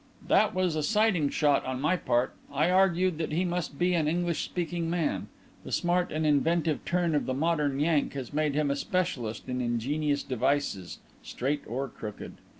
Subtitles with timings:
[0.27, 2.33] "That was a sighting shot on my part.
[2.51, 5.27] I argued that he must be an English speaking man.
[5.63, 9.61] The smart and inventive turn of the modern Yank has made him a specialist in
[9.61, 12.33] ingenious devices, straight or crooked.